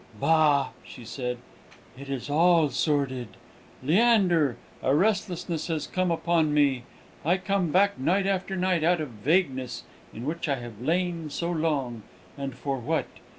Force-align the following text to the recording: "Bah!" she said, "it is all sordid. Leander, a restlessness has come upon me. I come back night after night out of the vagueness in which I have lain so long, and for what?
"Bah!" 0.19 0.69
she 0.83 1.05
said, 1.05 1.37
"it 1.95 2.09
is 2.09 2.27
all 2.27 2.69
sordid. 2.69 3.37
Leander, 3.83 4.57
a 4.81 4.95
restlessness 4.95 5.67
has 5.67 5.85
come 5.85 6.09
upon 6.09 6.55
me. 6.55 6.85
I 7.23 7.37
come 7.37 7.71
back 7.71 7.99
night 7.99 8.25
after 8.25 8.55
night 8.55 8.83
out 8.83 8.99
of 8.99 9.15
the 9.23 9.29
vagueness 9.31 9.83
in 10.11 10.25
which 10.25 10.49
I 10.49 10.55
have 10.55 10.81
lain 10.81 11.29
so 11.29 11.51
long, 11.51 12.01
and 12.35 12.55
for 12.55 12.79
what? 12.79 13.05